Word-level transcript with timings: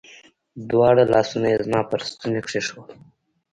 دواړه 0.69 1.03
لاسونه 1.13 1.47
يې 1.51 1.57
زما 1.65 1.81
پر 1.89 1.99
ستوني 2.09 2.41
کښېښوول. 2.45 2.91